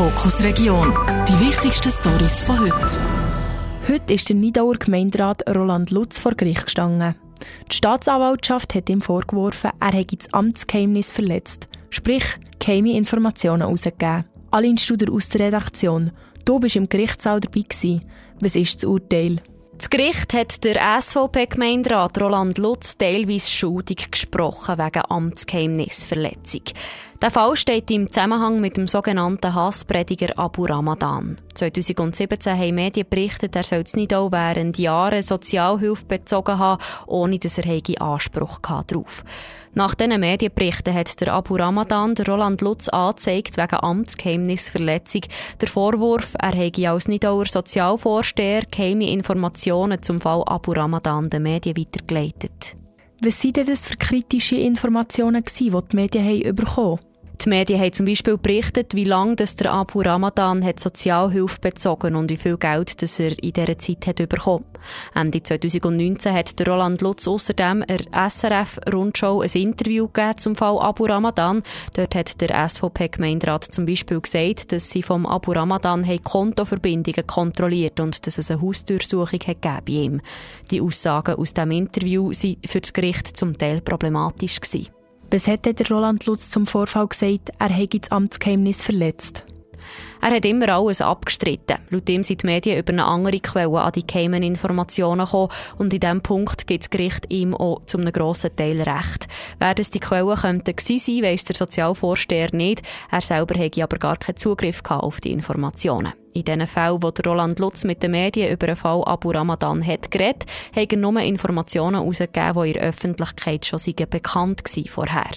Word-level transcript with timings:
Fokus 0.00 0.42
Region. 0.42 0.94
Die 1.28 1.38
wichtigsten 1.46 1.90
Stories 1.90 2.42
von 2.44 2.58
heute. 2.58 3.00
Heute 3.86 4.14
ist 4.14 4.30
der 4.30 4.36
Nidauer 4.36 4.76
Gemeinderat 4.76 5.42
Roland 5.54 5.90
Lutz 5.90 6.18
vor 6.18 6.32
Gericht 6.32 6.64
gestanden. 6.64 7.16
Die 7.70 7.76
Staatsanwaltschaft 7.76 8.74
hat 8.74 8.88
ihm 8.88 9.02
vorgeworfen, 9.02 9.72
er 9.78 9.92
hätte 9.92 10.16
das 10.16 10.32
Amtsgeheimnis 10.32 11.10
verletzt, 11.10 11.68
sprich 11.90 12.24
geheime 12.58 12.96
Informationen 12.96 13.60
herausgegeben. 13.60 14.24
Aline 14.50 14.78
Studer 14.78 15.12
aus 15.12 15.28
der 15.28 15.48
Redaktion. 15.48 16.12
Du 16.46 16.58
bist 16.58 16.76
im 16.76 16.88
Gerichtssaal 16.88 17.40
dabei. 17.40 17.60
Gewesen. 17.60 18.00
Was 18.40 18.56
ist 18.56 18.76
das 18.76 18.84
Urteil? 18.84 19.42
Das 19.76 19.90
Gericht 19.90 20.32
hat 20.32 20.64
der 20.64 20.76
SVP-Gemeinderat 20.98 22.18
Roland 22.22 22.56
Lutz 22.56 22.96
teilweise 22.96 23.50
schuldig 23.50 24.10
gesprochen 24.10 24.78
wegen 24.78 25.02
Amtsgeheimnisverletzung. 25.08 26.62
Der 27.22 27.30
Fall 27.30 27.54
steht 27.54 27.90
im 27.90 28.10
Zusammenhang 28.10 28.62
mit 28.62 28.78
dem 28.78 28.88
sogenannten 28.88 29.54
Hassprediger 29.54 30.38
Abu 30.38 30.64
Ramadan. 30.64 31.36
2017 31.52 32.56
haben 32.58 32.74
Medien 32.74 33.06
berichtet, 33.10 33.54
er 33.54 33.62
soll 33.62 33.84
nicht 33.92 34.14
auch 34.14 34.32
während 34.32 34.78
Jahren 34.78 35.20
Sozialhilfe 35.20 36.06
bezogen 36.06 36.58
haben, 36.58 36.82
ohne 37.06 37.38
dass 37.38 37.58
er 37.58 37.66
Anspruch 38.00 38.58
darauf 38.60 39.22
Nach 39.74 39.94
diesen 39.94 40.18
Medienberichten 40.18 40.94
hat 40.94 41.20
der 41.20 41.34
Abu 41.34 41.56
Ramadan 41.56 42.14
der 42.14 42.26
Roland 42.26 42.62
Lutz 42.62 42.88
angezeigt 42.88 43.58
wegen 43.58 43.76
Amtsgeheimnisverletzung. 43.76 45.20
Der 45.60 45.68
Vorwurf, 45.68 46.32
er 46.38 46.56
habe 46.56 46.88
als 46.88 47.06
Nidauer 47.06 47.44
Sozialvorsteher 47.44 48.62
geheime 48.70 49.12
Informationen 49.12 50.02
zum 50.02 50.18
Fall 50.18 50.42
Abu 50.46 50.72
Ramadan 50.72 51.28
den 51.28 51.42
Medien 51.42 51.76
weitergeleitet. 51.76 52.76
Was 53.22 53.44
waren 53.44 53.66
das 53.66 53.82
für 53.82 53.98
kritische 53.98 54.56
Informationen, 54.56 55.44
die 55.44 55.70
die 55.70 55.96
Medien 55.96 56.56
bekommen 56.56 56.98
haben? 56.98 57.09
Die 57.42 57.48
Medien 57.48 57.80
haben 57.80 57.92
zum 57.94 58.04
Beispiel 58.04 58.36
berichtet, 58.36 58.94
wie 58.94 59.04
lange 59.04 59.34
das 59.34 59.56
der 59.56 59.72
Abu 59.72 60.02
Ramadan 60.02 60.62
hat 60.62 60.78
Sozialhilfe 60.78 61.58
bezogen 61.60 62.14
und 62.14 62.28
wie 62.30 62.36
viel 62.36 62.58
Geld 62.58 63.00
das 63.00 63.18
er 63.18 63.32
in 63.42 63.54
dieser 63.54 63.78
Zeit 63.78 64.06
hat 64.06 64.16
bekommen. 64.16 64.66
Ende 65.14 65.42
2019 65.42 66.34
hat 66.34 66.58
der 66.58 66.68
Roland 66.68 67.00
Lutz 67.00 67.26
außerdem 67.26 67.82
der 67.88 68.30
SRF-Rundschau 68.30 69.40
ein 69.40 69.48
Interview 69.54 70.06
gegeben 70.08 70.36
zum 70.36 70.54
Fall 70.54 70.78
Abu 70.80 71.06
Ramadan. 71.06 71.62
Dort 71.96 72.14
hat 72.14 72.38
der 72.42 72.68
SVP-Gemeinderat 72.68 73.64
zum 73.64 73.86
Beispiel 73.86 74.20
gesagt, 74.20 74.72
dass 74.72 74.90
sie 74.90 75.02
vom 75.02 75.24
Abu 75.24 75.52
Ramadan 75.52 76.06
Kontoverbindungen 76.22 77.26
kontrolliert 77.26 78.00
und 78.00 78.26
dass 78.26 78.36
es 78.36 78.50
eine 78.50 78.60
Hausdurchsuchung 78.60 79.40
hat 79.46 79.62
bei 79.62 79.92
ihm. 79.92 80.20
Die 80.70 80.82
Aussagen 80.82 81.36
aus 81.36 81.54
dem 81.54 81.70
Interview 81.70 82.28
waren 82.28 82.56
für 82.66 82.82
das 82.82 82.92
Gericht 82.92 83.34
zum 83.34 83.56
Teil 83.56 83.80
problematisch 83.80 84.60
gewesen. 84.60 84.99
Was 85.32 85.46
hat 85.46 85.64
der 85.64 85.74
Roland 85.88 86.26
Lutz 86.26 86.50
zum 86.50 86.66
Vorfall 86.66 87.06
gesagt, 87.06 87.50
er 87.60 87.68
hätte 87.68 88.00
das 88.00 88.10
Amtsgeheimnis 88.10 88.82
verletzt? 88.82 89.44
Er 90.20 90.34
hat 90.34 90.44
immer 90.44 90.68
alles 90.68 91.00
abgestritten. 91.00 91.78
Laut 91.90 92.08
ihm 92.08 92.22
sind 92.22 92.42
die 92.42 92.46
Medien 92.46 92.78
über 92.78 92.92
eine 92.92 93.04
andere 93.04 93.40
Quelle 93.40 93.80
an 93.80 93.92
die 93.92 94.06
geheimen 94.06 94.42
Informationen 94.42 95.24
gekommen 95.24 95.50
und 95.78 95.92
in 95.94 96.00
diesem 96.00 96.20
Punkt 96.20 96.66
gibt 96.66 96.84
das 96.84 96.90
Gericht 96.90 97.30
ihm 97.30 97.54
auch 97.54 97.84
zu 97.86 97.98
einem 97.98 98.12
grossen 98.12 98.54
Teil 98.54 98.82
recht. 98.82 99.28
Wer 99.58 99.74
das 99.74 99.90
die 99.90 100.00
Quellen 100.00 100.36
könnten 100.36 100.76
gewesen 100.76 100.98
sein, 100.98 101.22
weiss 101.22 101.44
der 101.44 101.56
Sozialvorsteher 101.56 102.48
nicht. 102.52 102.82
Er 103.10 103.20
selber 103.20 103.58
hätte 103.58 103.82
aber 103.82 103.98
gar 103.98 104.16
keinen 104.16 104.36
Zugriff 104.36 104.82
auf 104.88 105.20
die 105.20 105.32
Informationen. 105.32 106.12
In 106.32 106.44
den 106.44 106.66
Fällen, 106.66 107.02
wo 107.02 107.08
Roland 107.26 107.58
Lutz 107.58 107.84
mit 107.84 108.02
den 108.02 108.12
Medien 108.12 108.52
über 108.52 108.68
den 108.68 108.76
Fall 108.76 109.02
Abu 109.04 109.30
Ramadan 109.30 109.84
hat 109.84 110.10
geredet, 110.10 110.46
hat 110.76 110.92
er 110.92 110.98
nur 110.98 111.18
Informationen 111.20 111.96
herausgegeben, 111.96 112.62
die 112.62 112.68
in 112.68 112.74
der 112.74 112.82
Öffentlichkeit 112.82 113.66
schon 113.66 113.80
bekannt 114.08 114.62
waren 114.64 114.84
vorher. 114.84 115.30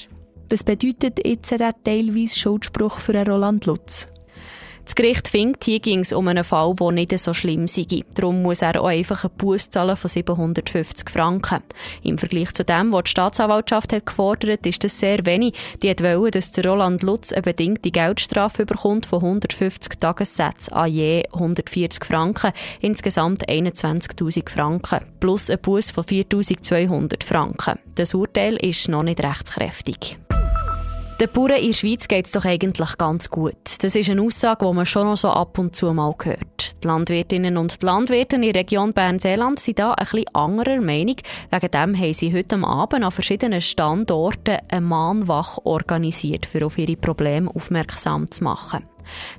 Was 0.51 0.63
bedeutet 0.63 1.25
jetzt 1.25 1.49
der 1.49 1.73
teilweise 1.83 2.37
Schuldspruch 2.37 2.99
für 2.99 3.15
Roland 3.25 3.65
Lutz? 3.65 4.07
Das 4.83 4.95
Gericht 4.95 5.29
findet, 5.29 5.63
hier 5.63 5.79
ging 5.79 5.99
es 5.99 6.11
um 6.11 6.27
einen 6.27 6.43
Fall, 6.43 6.73
der 6.75 6.91
nicht 6.91 7.17
so 7.17 7.33
schlimm 7.33 7.67
sei. 7.67 8.03
Darum 8.15 8.41
muss 8.41 8.61
er 8.61 8.81
auch 8.81 8.87
einfach 8.87 9.23
einen 9.23 9.33
Buß 9.37 9.69
zahlen 9.69 9.95
von 9.95 10.09
750 10.09 11.09
Franken. 11.09 11.63
Im 12.03 12.17
Vergleich 12.17 12.53
zu 12.53 12.65
dem, 12.65 12.91
was 12.91 13.03
die 13.05 13.11
Staatsanwaltschaft 13.11 13.93
hat 13.93 14.05
gefordert, 14.05 14.65
ist 14.65 14.83
das 14.83 14.99
sehr 14.99 15.25
wenig. 15.25 15.53
Die 15.81 15.89
hat 15.89 16.03
wollen, 16.03 16.31
dass 16.31 16.51
der 16.51 16.65
Roland 16.65 17.01
Lutz 17.01 17.31
eine 17.31 17.43
bedingte 17.43 17.91
Geldstrafe 17.91 18.65
bekommt 18.65 19.05
von 19.05 19.23
150 19.23 19.99
Tagessätzen 19.99 20.73
an 20.73 20.91
je 20.91 21.23
140 21.31 22.03
Franken, 22.03 22.51
insgesamt 22.81 23.47
21.000 23.47 24.49
Franken, 24.49 24.99
plus 25.21 25.49
ein 25.49 25.59
Buß 25.61 25.91
von 25.91 26.03
4.200 26.03 27.23
Franken. 27.23 27.79
Das 27.95 28.13
Urteil 28.13 28.57
ist 28.57 28.89
noch 28.89 29.03
nicht 29.03 29.23
rechtskräftig. 29.23 30.17
Den 31.19 31.29
Bauern 31.31 31.57
in 31.57 31.67
der 31.67 31.73
Schweiz 31.73 32.07
geht 32.07 32.25
es 32.25 32.31
doch 32.31 32.43
eigentlich 32.43 32.97
ganz 32.97 33.29
gut. 33.29 33.53
Das 33.81 33.95
ist 33.95 34.09
eine 34.09 34.21
Aussage, 34.21 34.65
die 34.65 34.73
man 34.73 34.85
schon 34.85 35.07
noch 35.07 35.15
so 35.15 35.29
ab 35.29 35.59
und 35.59 35.75
zu 35.75 35.93
mal 35.93 36.15
hört. 36.23 36.83
Die 36.83 36.87
Landwirtinnen 36.87 37.57
und 37.57 37.81
die 37.81 37.85
Landwirte 37.85 38.35
in 38.37 38.41
der 38.41 38.55
Region 38.55 38.93
Bern-Seeland 38.93 39.59
sind 39.59 39.79
da 39.79 39.91
ein 39.91 40.03
bisschen 40.03 40.25
anderer 40.33 40.81
Meinung. 40.81 41.15
Wegen 41.51 41.71
dem 41.71 41.99
haben 41.99 42.13
sie 42.13 42.33
heute 42.33 42.57
Abend 42.57 43.03
an 43.03 43.11
verschiedenen 43.11 43.61
Standorten 43.61 44.57
eine 44.67 44.81
Mahnwache 44.81 45.63
organisiert, 45.65 46.47
um 46.55 46.63
auf 46.63 46.77
ihre 46.79 46.97
Probleme 46.97 47.49
aufmerksam 47.53 48.31
zu 48.31 48.43
machen. 48.43 48.83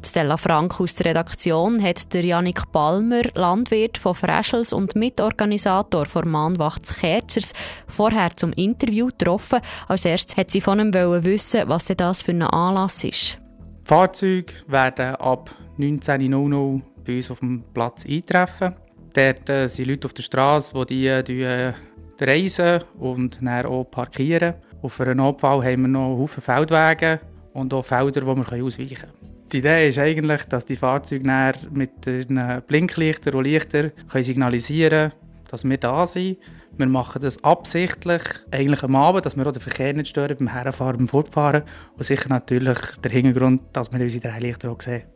Stella 0.05 0.37
Frank 0.37 0.81
aus 0.81 0.95
der 0.95 1.07
Redaktion 1.07 1.83
hat 1.83 2.13
der 2.13 2.25
Janik 2.25 2.71
Palmer, 2.73 3.23
Landwirt 3.35 3.99
von 3.99 4.15
Freschels 4.15 4.73
und 4.73 4.97
Mitorganisator 4.97 6.07
von 6.07 6.29
Mahnwacht 6.29 6.99
Kerzers, 6.99 7.53
vorher 7.87 8.37
zum 8.37 8.53
Interview 8.53 9.07
getroffen. 9.07 9.61
Als 9.89 10.05
erstes 10.05 10.37
hat 10.37 10.51
sie 10.51 10.61
von 10.61 10.81
ihm 10.81 10.93
wissen, 10.93 11.63
was 11.67 11.87
das 11.87 12.23
für 12.23 12.33
ein 12.33 12.43
Anlass 12.43 13.05
ist. 13.05 13.39
Die 13.83 13.89
Fahrzeuge 13.89 14.55
werden 14.67 15.17
ab 15.17 15.51
19.00 15.79 16.81
bei 17.05 17.17
uns 17.17 17.31
auf 17.31 17.41
dem 17.41 17.63
Platz 17.75 18.05
eintreffen. 18.07 18.75
Dort 19.13 19.49
äh, 19.49 19.69
sind 19.69 19.89
Leute 19.89 20.07
auf 20.07 20.15
der 20.15 20.23
Straße, 20.23 20.87
die, 20.87 21.23
die 21.25 21.43
äh, 21.43 21.73
reisen 22.21 22.83
und 22.99 23.39
dann 23.43 23.67
auch 23.67 23.85
parkieren. 23.85 24.55
Auf 24.83 25.01
einen 25.01 25.19
Notfall 25.19 25.65
haben 25.65 25.83
wir 25.83 25.89
noch 25.89 26.19
Haufen 26.19 26.43
Feldwege 26.43 27.21
und 27.53 27.73
auch 27.73 27.85
Felder, 27.85 28.21
die 28.21 28.27
wir 28.27 28.65
ausweichen 28.65 28.97
können. 28.97 29.34
Die 29.55 29.59
Idee 29.59 29.87
ist 29.87 30.01
eigentlich, 30.01 30.43
dass 30.47 30.65
die 30.65 30.75
Fahrzeuge 30.75 31.53
mit 31.71 32.05
den 32.07 32.61
Blinklichtern 32.67 33.35
und 33.35 33.45
Lichtern 33.45 33.93
signalisieren 34.13 35.11
können, 35.11 35.23
dass 35.49 35.63
wir 35.63 35.79
da 35.79 36.09
sind. 36.09 36.39
Wir 36.77 36.87
machen 36.87 37.23
das 37.23 37.45
absichtlich, 37.45 38.23
eigentlich 38.51 38.83
am 38.83 38.97
Abend, 38.97 39.25
dass 39.25 39.37
wir 39.37 39.47
auch 39.47 39.53
den 39.53 39.63
Verkehr 39.63 39.95
nicht 39.95 40.09
stören 40.09 40.37
beim 40.37 40.49
Herfahren, 40.49 40.97
beim 40.97 41.07
Fortfahren. 41.07 41.63
Und 41.97 42.03
sicher 42.03 42.29
natürlich 42.31 42.79
der 43.05 43.13
Hintergrund, 43.13 43.63
dass 43.73 43.93
man 43.93 44.03
unsere 44.03 44.29
drei 44.29 44.41
Lichter 44.41 44.73
auch 44.73 44.81
sieht. 44.81 45.07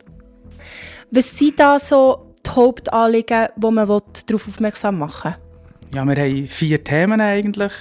Was 1.11 1.37
sind 1.37 1.59
da 1.59 1.77
so 1.77 2.33
die 2.45 2.49
Hauptanliegen, 2.49 3.49
wo 3.57 3.71
man 3.71 3.87
darauf 3.89 4.47
aufmerksam 4.47 4.99
machen 4.99 5.35
will? 5.91 5.97
Ja, 5.97 6.05
wir 6.05 6.15
haben 6.15 6.47
vier 6.47 6.81
Themen 6.81 7.19
eigentlich. 7.19 7.73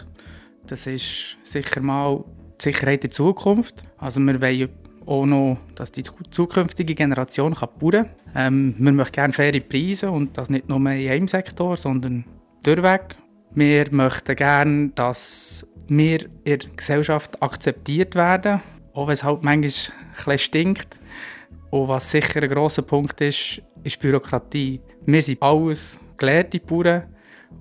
Das 0.67 0.89
ist 0.89 1.37
sicher 1.45 1.81
mal 1.83 2.25
die 2.61 2.65
Sicherheit 2.65 3.05
der 3.05 3.11
Zukunft. 3.11 3.85
Also 3.97 4.19
wir 4.19 4.43
wollen 4.43 4.71
auch 5.09 5.25
noch, 5.25 5.59
dass 5.75 5.91
die 5.91 6.05
zukünftige 6.31 6.95
Generation 6.95 7.55
kann 7.55 7.71
bauen 7.79 7.93
kann. 7.93 8.11
Ähm, 8.35 8.75
wir 8.77 8.93
möchten 8.93 9.15
gerne 9.15 9.33
faire 9.33 9.61
Preise 9.61 10.11
und 10.11 10.37
das 10.37 10.51
nicht 10.51 10.69
nur 10.69 10.79
in 10.79 10.87
einem 10.87 11.29
Sektor, 11.29 11.77
sondern 11.77 12.25
durchweg. 12.63 13.17
Wir 13.55 13.87
möchten 13.91 14.37
gerne, 14.37 14.91
dass 14.95 15.67
wir 15.89 16.27
in 16.45 16.59
der 16.59 16.59
Gesellschaft 16.77 17.43
akzeptiert 17.43 18.15
werden, 18.15 18.61
auch 18.93 19.07
wenn 19.07 19.15
es 19.15 19.25
halt 19.25 19.43
manchmal 19.43 20.35
ein 20.35 20.39
stinkt. 20.39 20.99
Und 21.71 21.89
was 21.89 22.11
sicher 22.11 22.43
ein 22.43 22.51
grosser 22.51 22.83
Punkt 22.83 23.21
ist, 23.23 23.63
ist 23.85 24.01
Bürokratie. 24.01 24.81
Wir 25.07 25.23
sind 25.23 25.43
alles 25.43 26.01
gelehrte 26.19 26.61
Bauern 26.61 27.05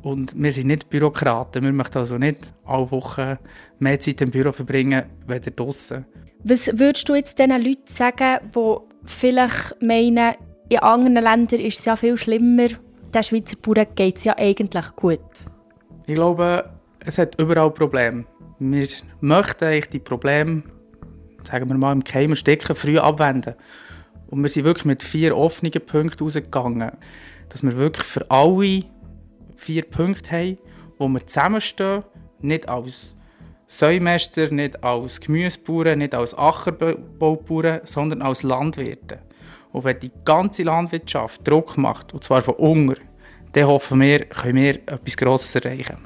und 0.02 0.34
wir 0.36 0.52
sind 0.52 0.68
nicht 0.68 0.90
Bürokraten. 0.90 1.64
Wir 1.64 1.72
möchten 1.72 2.00
also 2.00 2.18
nicht 2.18 2.54
alle 2.66 2.92
Wochen 2.92 3.38
mehr 3.80 4.00
Zeit 4.00 4.22
im 4.22 4.32
Büro 4.32 4.52
verbringen, 4.52 5.04
als 5.28 5.46
draußen. 5.56 6.06
Was 6.44 6.68
würdest 6.74 7.10
du 7.10 7.16
jetzt 7.16 7.40
diesen 7.40 7.64
Leuten 7.64 7.88
sagen, 7.88 8.40
die 8.56 8.78
vielleicht 9.06 9.82
meinen, 9.82 10.36
in 10.70 10.80
anderen 10.80 11.24
Ländern 11.24 11.60
ist 11.60 11.80
es 11.80 11.86
ja 11.86 11.96
viel 11.96 12.18
schlimmer, 12.18 12.68
den 13.14 13.24
Schweizer 13.24 13.58
Bauern 13.58 13.88
geht 13.96 14.18
es 14.18 14.26
ja 14.26 14.38
eigentlich 14.38 14.96
gut? 14.96 15.20
Ich 16.06 16.16
glaube, 16.16 16.70
es 17.06 17.18
hat 17.18 17.40
überall 17.40 17.72
Probleme. 17.72 18.26
Wir 18.60 18.88
möchten 19.22 19.66
eigentlich 19.66 19.88
die 19.88 20.00
Probleme, 20.00 20.64
sagen 21.44 21.70
wir 21.70 21.78
mal, 21.78 21.92
im 21.92 22.04
Keim 22.04 22.36
stecken, 22.36 22.76
früh 22.76 22.98
abwenden. 22.98 23.56
Und 24.28 24.42
wir 24.42 24.50
sind 24.50 24.66
wirklich 24.66 24.86
mit 24.86 25.04
vier 25.04 25.36
offenen 25.38 25.72
Punkten 25.86 26.24
rausgegangen. 26.24 26.92
Dass 27.50 27.64
wir 27.64 27.78
wirklich 27.78 28.06
für 28.06 28.30
alle 28.30 28.84
vier 29.56 29.84
Punkte 29.84 30.32
haben, 30.32 30.58
wo 30.98 31.08
wir 31.08 31.26
zusammenstehen, 31.26 32.04
nicht 32.40 32.68
als 32.70 33.17
Säumeister 33.68 34.50
nicht 34.50 34.82
als 34.82 35.20
Gemüsebauern, 35.20 36.00
nicht 36.00 36.16
als 36.16 36.34
Ackerbaubauern, 36.34 37.82
sondern 37.84 38.22
als 38.22 38.44
Landwirte. 38.44 39.20
Und 39.74 39.84
wenn 39.84 40.00
die 40.00 40.12
ganze 40.24 40.64
Landwirtschaft 40.64 41.46
Druck 41.46 41.78
macht, 41.78 42.14
und 42.14 42.24
zwar 42.24 42.42
von 42.42 42.56
unten, 42.56 42.96
dann 43.52 43.68
hoffen 43.68 44.00
wir, 44.00 44.26
können 44.26 44.56
wir 44.56 44.76
etwas 44.76 45.18
Grosses 45.18 45.56
erreichen. 45.56 45.98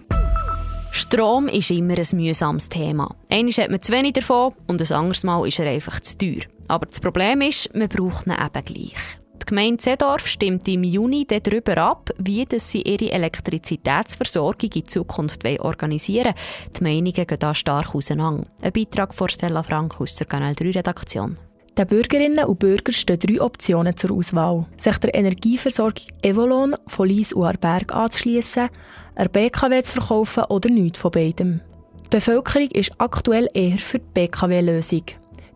Strom 0.91 1.47
ist 1.47 1.71
immer 1.71 1.95
ein 1.97 2.17
mühsames 2.17 2.67
Thema. 2.67 3.15
Einmal 3.29 3.53
hat 3.53 3.69
man 3.69 3.79
zu 3.79 3.93
wenig 3.93 4.13
davon 4.13 4.53
und 4.67 4.81
ein 4.81 4.97
anderes 4.97 5.23
Mal 5.23 5.47
ist 5.47 5.59
er 5.59 5.67
einfach 5.69 5.99
zu 6.01 6.17
teuer. 6.17 6.41
Aber 6.67 6.85
das 6.85 6.99
Problem 6.99 7.41
ist, 7.41 7.73
man 7.75 7.87
braucht 7.87 8.27
ihn 8.27 8.33
eben 8.33 8.65
gleich. 8.65 9.20
Gemeinde 9.51 9.83
Seedorf 9.83 10.27
stimmt 10.27 10.65
im 10.69 10.85
Juni 10.85 11.27
darüber 11.27 11.77
ab, 11.77 12.09
wie 12.17 12.47
sie 12.55 12.83
ihre 12.83 13.11
Elektrizitätsversorgung 13.11 14.69
in 14.75 14.85
Zukunft 14.85 15.45
organisieren 15.59 16.33
wollen. 16.33 16.73
Die 16.79 16.83
Meinungen 16.83 17.11
gehen 17.11 17.37
da 17.37 17.53
stark 17.53 17.93
auseinander. 17.93 18.45
Ein 18.61 18.71
Beitrag 18.71 19.13
von 19.13 19.27
Stella 19.27 19.61
Frank 19.61 19.99
aus 19.99 20.15
der 20.15 20.27
Kanal 20.27 20.55
3 20.55 20.71
Redaktion. 20.71 21.37
Den 21.77 21.85
Bürgerinnen 21.85 22.45
und 22.45 22.59
Bürgern 22.59 22.93
stehen 22.93 23.19
drei 23.19 23.41
Optionen 23.41 23.97
zur 23.97 24.11
Auswahl. 24.11 24.67
Sich 24.77 24.97
der 24.99 25.13
Energieversorgung 25.15 26.05
Evolon 26.21 26.77
von 26.87 27.09
Lies 27.09 27.33
und 27.33 27.43
Arberg 27.43 27.93
anzuschliessen, 27.93 28.69
eine 29.15 29.27
BKW 29.27 29.83
zu 29.83 29.99
verkaufen 29.99 30.45
oder 30.45 30.69
nichts 30.69 30.99
von 30.99 31.11
beidem. 31.11 31.59
Die 32.05 32.09
Bevölkerung 32.09 32.69
ist 32.71 32.93
aktuell 32.99 33.49
eher 33.53 33.77
für 33.77 33.99
die 33.99 34.05
BKW-Lösung. 34.13 35.03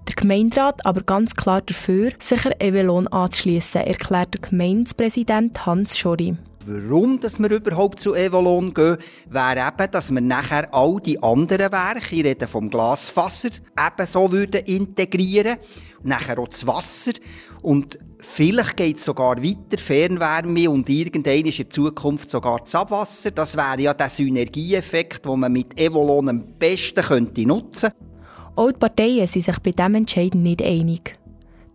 Der 0.08 0.16
Gemeinderat 0.16 0.86
aber 0.86 1.02
ganz 1.02 1.36
klar 1.36 1.62
dafür, 1.62 2.12
sich 2.20 2.42
der 2.42 2.62
Evelon 2.62 3.08
anzuschliessen, 3.08 3.82
erklärt 3.82 4.36
der 4.36 4.50
Gemeindepräsident 4.50 5.66
Hans 5.66 5.98
Schori. 5.98 6.38
Warum 6.68 7.20
dass 7.20 7.38
wir 7.38 7.52
überhaupt 7.52 8.00
zu 8.00 8.16
Evolon 8.16 8.74
gehen, 8.74 8.98
wäre 9.30 9.68
eben, 9.68 9.92
dass 9.92 10.12
wir 10.12 10.22
nachher 10.22 10.74
all 10.74 11.00
die 11.00 11.22
anderen 11.22 11.72
Werke, 11.72 12.16
ich 12.16 12.26
rede 12.26 12.48
vom 12.48 12.72
Glasfaser, 12.72 13.50
ebenso 13.78 14.32
würden 14.32 14.64
integrieren 14.66 15.58
nachher 16.02 16.40
auch 16.40 16.48
das 16.48 16.66
Wasser 16.66 17.14
und 17.62 18.00
vielleicht 18.20 18.78
geht 18.78 18.98
es 18.98 19.06
sogar 19.06 19.44
weiter, 19.44 19.78
Fernwärme 19.78 20.70
und 20.70 20.90
irgendwann 20.90 21.46
in 21.46 21.52
der 21.52 21.70
Zukunft 21.70 22.30
sogar 22.30 22.60
das 22.60 22.76
Abwasser. 22.76 23.32
Das 23.32 23.58
wäre 23.58 23.82
ja 23.82 23.94
der 23.94 24.10
Synergieeffekt, 24.10 25.26
den 25.26 25.40
man 25.40 25.52
mit 25.52 25.80
Evolon 25.80 26.30
am 26.30 26.44
besten 26.58 27.04
könnte 27.04 27.46
nutzen 27.48 27.92
könnte. 27.92 28.15
Auch 28.56 28.72
die 28.72 28.80
Parteien 28.80 29.28
sind 29.28 29.44
sich 29.44 29.60
bei 29.60 29.72
diesem 29.72 29.96
Entscheid 29.96 30.34
nicht 30.34 30.62
einig. 30.62 31.18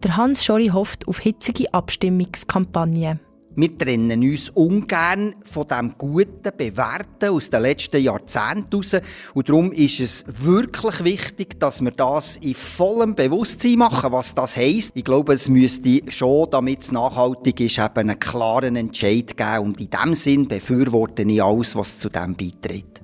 Der 0.03 0.17
Hans 0.17 0.45
Schori 0.45 0.69
hofft 0.69 1.07
auf 1.09 1.19
hitzige 1.19 1.73
Abstimmungskampagnen. 1.75 3.21
Wir 3.57 3.77
trennen 3.77 4.23
uns 4.23 4.49
ungern 4.51 5.35
von 5.45 5.67
dem 5.67 5.95
Guten, 5.99 6.51
Bewährten 6.57 7.31
aus 7.31 7.51
den 7.51 7.63
letzten 7.63 8.03
Jahrzehnten 8.03 8.77
raus. 8.77 8.97
Und 9.35 9.49
darum 9.49 9.73
ist 9.73 10.01
es 10.01 10.25
wirklich 10.39 11.05
wichtig, 11.05 11.61
dass 11.61 11.83
wir 11.83 11.91
das 11.91 12.37
in 12.39 12.55
vollem 12.55 13.15
Bewusstsein 13.15 13.77
machen, 13.77 14.13
was 14.13 14.35
das 14.35 14.57
heisst. 14.57 14.93
Ich 14.95 15.05
glaube, 15.05 15.35
es 15.35 15.51
müsste 15.51 16.01
schon, 16.11 16.49
damit 16.51 16.83
es 16.83 16.93
nachhaltig 16.93 17.61
ist, 17.61 17.79
eben 17.79 17.91
einen 17.97 18.21
klaren 18.21 18.77
Entscheid 18.77 19.37
geben. 19.37 19.67
Und 19.67 19.81
in 19.81 19.91
diesem 19.91 20.15
Sinn 20.15 20.49
befürworte 20.49 21.25
ich 21.25 21.43
alles, 21.43 21.77
was 21.77 21.99
zu 21.99 22.09
dem 22.09 22.35
beiträgt. 22.35 23.00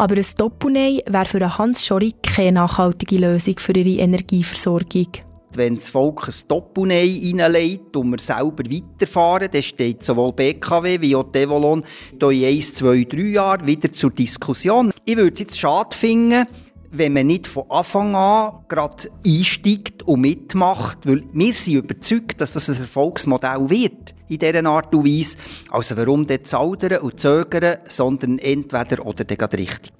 Aber 0.00 0.16
ein 0.16 0.24
Doppelnein 0.38 1.00
wäre 1.10 1.26
für 1.26 1.58
Hans 1.58 1.84
Schori 1.84 2.14
keine 2.22 2.52
nachhaltige 2.52 3.18
Lösung 3.18 3.58
für 3.58 3.76
ihre 3.76 4.00
Energieversorgung. 4.02 5.08
Wenn 5.52 5.74
das 5.74 5.90
Volk 5.90 6.26
ein 6.26 6.34
Doppelnein 6.48 7.36
reinlegt 7.38 7.94
und 7.94 8.10
wir 8.12 8.18
selber 8.18 8.64
weiterfahren, 8.64 9.50
dann 9.52 9.60
steht 9.60 10.02
sowohl 10.02 10.32
BKW 10.32 11.02
wie 11.02 11.14
auch 11.14 11.30
Devolon 11.30 11.84
in 12.18 12.44
1, 12.44 12.74
2, 12.76 13.04
3 13.10 13.18
Jahren 13.18 13.66
wieder 13.66 13.92
zur 13.92 14.10
Diskussion. 14.10 14.90
Ich 15.04 15.18
würde 15.18 15.34
es 15.34 15.40
jetzt 15.40 15.60
schade 15.60 15.94
finden, 15.94 16.46
wenn 16.90 17.12
man 17.12 17.26
nicht 17.26 17.46
von 17.46 17.70
Anfang 17.70 18.14
an 18.14 18.64
gerade 18.68 19.10
einsteigt 19.26 20.02
und 20.04 20.22
mitmacht, 20.22 21.06
weil 21.06 21.24
wir 21.34 21.52
sind 21.52 21.74
überzeugt, 21.74 22.40
dass 22.40 22.54
das 22.54 22.70
ein 22.70 22.80
Erfolgsmodell 22.80 23.68
wird 23.68 24.14
in 24.30 24.38
dieser 24.38 24.66
Art 24.66 24.94
und 24.94 25.04
Weise. 25.04 25.36
Also 25.70 25.96
warum 25.96 26.26
dort 26.26 26.46
zaudern 26.46 27.00
und 27.02 27.20
zögern, 27.20 27.78
sondern 27.86 28.38
entweder 28.38 29.04
oder 29.04 29.24
dann 29.24 29.38
geht 29.38 29.54
richtig. 29.54 29.92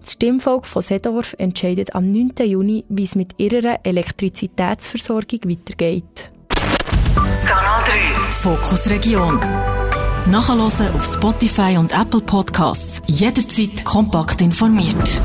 Das 0.00 0.12
Stimmvolk 0.12 0.66
von 0.66 0.82
Sedorf 0.82 1.34
entscheidet 1.38 1.94
am 1.94 2.10
9. 2.10 2.32
Juni, 2.44 2.84
wie 2.88 3.04
es 3.04 3.14
mit 3.14 3.38
ihrer 3.38 3.80
Elektrizitätsversorgung 3.84 5.40
weitergeht. 5.44 6.30
Kanal 7.46 7.84
3 7.86 8.30
Fokus 8.30 8.90
Region. 8.90 9.40
Nachhören 10.30 10.60
auf 10.60 11.06
Spotify 11.06 11.76
und 11.78 11.98
Apple 11.98 12.20
Podcasts. 12.20 13.02
Jederzeit 13.06 13.84
kompakt 13.84 14.40
informiert. 14.42 15.20